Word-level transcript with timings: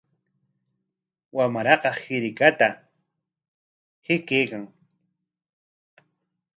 Wamraqa 1.35 1.91
hirkata 2.01 2.69
hiqaykan. 4.05 4.63